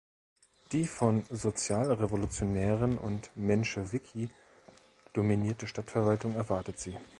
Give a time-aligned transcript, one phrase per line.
[0.71, 4.29] Die von Sozialrevolutionären und Menschewiki
[5.13, 6.97] dominierte Stadtverwaltung erwartet sie.